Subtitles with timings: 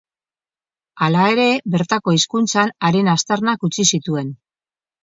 [1.07, 1.45] Hala ere,
[1.75, 4.35] bertako hizkuntzan haren aztarnak utzi zituen.